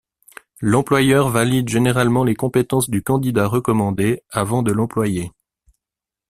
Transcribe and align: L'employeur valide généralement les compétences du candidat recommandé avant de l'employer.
L'employeur 0.61 1.29
valide 1.29 1.69
généralement 1.69 2.23
les 2.23 2.33
compétences 2.33 2.89
du 2.89 3.03
candidat 3.03 3.45
recommandé 3.45 4.23
avant 4.31 4.63
de 4.63 4.71
l'employer. 4.71 5.31